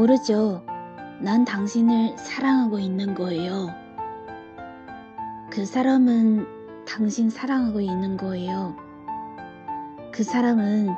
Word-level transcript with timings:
모르죠. 0.00 0.64
난 1.20 1.44
당신을 1.44 2.16
사랑하고 2.16 2.78
있는 2.78 3.14
거예요. 3.14 3.68
그 5.50 5.66
사람은 5.66 6.46
당신 6.86 7.28
사랑하고 7.28 7.82
있는 7.82 8.16
거예요. 8.16 8.74
그 10.10 10.22
사람은 10.22 10.88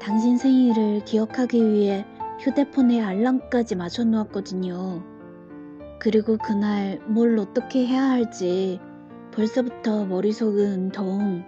당신 0.00 0.38
생일을 0.38 1.04
기억하기 1.04 1.72
위해 1.72 2.06
휴대폰에 2.38 3.02
알람까지 3.02 3.74
맞춰 3.74 4.04
놓았거든요. 4.04 5.02
그리고 5.98 6.36
그날 6.36 7.00
뭘 7.08 7.36
어떻게 7.40 7.84
해야 7.84 8.10
할지 8.10 8.78
벌써부터 9.32 10.04
머릿속은 10.06 10.92
덩, 10.92 11.44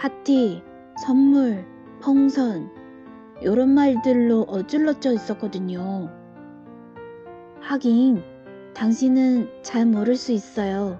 파티, 0.00 0.64
선물, 1.04 1.64
펑선, 2.02 2.68
이런 3.42 3.74
말들로 3.74 4.42
어질러져 4.48 5.12
있었거든요. 5.12 6.17
하긴, 7.68 8.22
당신은 8.72 9.46
잘 9.62 9.84
모를 9.84 10.16
수 10.16 10.32
있어요. 10.32 10.98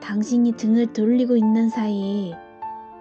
당신이 0.00 0.52
등을 0.52 0.94
돌리고 0.94 1.36
있는 1.36 1.68
사이 1.68 2.32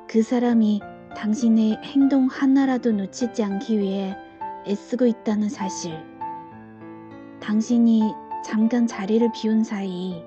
그 0.06 0.22
사람이 0.22 0.82
당신의 1.16 1.78
행동 1.82 2.28
하나라도 2.28 2.92
놓치지 2.92 3.42
않기 3.42 3.80
위해 3.80 4.18
애쓰고 4.68 5.06
있다는 5.06 5.48
사실. 5.48 5.94
당신이 7.40 8.02
잠깐 8.44 8.86
자리를 8.86 9.32
비운 9.34 9.64
사이 9.64 10.22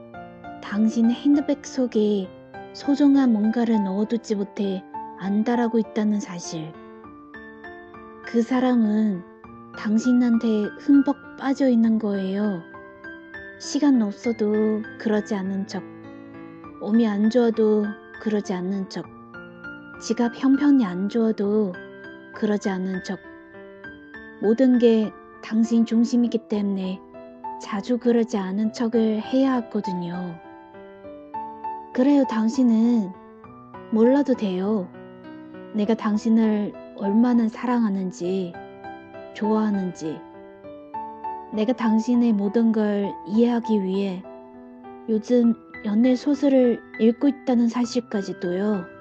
당신의 0.63 1.15
핸드백 1.15 1.67
속에 1.67 2.27
소중한 2.73 3.35
뭔가를 3.35 3.85
넣어두지 3.85 4.35
못해 4.35 4.83
안달하고 5.19 5.79
있다는 5.79 6.21
사실. 6.21 6.73
그 8.25 8.41
사람은 8.41 9.23
당신한테 9.77 10.47
흠뻑 10.81 11.26
빠져 11.39 11.69
있는 11.69 11.99
거예요. 11.99 12.63
시간 13.59 14.01
없어도 14.01 14.83
그러지 14.99 15.35
않는 15.35 15.67
척. 15.67 15.83
몸이 16.81 17.07
안 17.07 17.29
좋아도 17.29 17.85
그러지 18.23 18.55
않는 18.55 18.89
척. 18.89 19.05
지갑 20.03 20.33
형편이 20.35 20.85
안 20.85 21.09
좋아도 21.09 21.75
그러지 22.35 22.71
않는 22.71 23.05
척. 23.05 23.19
모든 24.41 24.79
게 24.79 25.11
당신 25.43 25.85
중심이기 25.85 26.49
때문에 26.49 27.01
자주 27.61 27.99
그러지 27.99 28.37
않은 28.39 28.73
척을 28.73 29.21
해야 29.21 29.55
하거든요. 29.55 30.39
그래요, 31.93 32.25
당신은 32.29 33.11
몰라도 33.91 34.35
돼요. 34.35 34.89
내가 35.75 35.95
당신을 35.95 36.73
얼마나 36.97 37.49
사랑하는지, 37.49 38.53
좋아하는지, 39.35 40.19
내가 41.53 41.73
당신의 41.73 42.33
모든 42.33 42.73
걸 42.73 43.13
이해하기 43.27 43.83
위해 43.83 44.23
요즘 45.09 45.55
연애 45.85 46.17
소설을 46.17 46.81
읽고 47.01 47.29
있다는 47.29 47.69
사실까지도요. 47.69 48.96